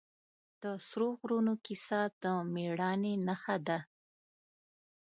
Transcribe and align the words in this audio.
د 0.61 0.63
سرو 0.87 1.09
غرونو 1.19 1.53
کیسه 1.65 1.99
د 2.21 2.23
مېړانې 2.53 3.13
نښه 3.27 3.57
ده. 3.67 3.79